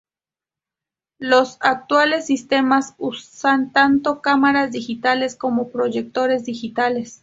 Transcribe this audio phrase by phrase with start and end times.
[1.19, 7.19] Los actuales sistemas usan tanto cámaras digitales como proyectores digitales.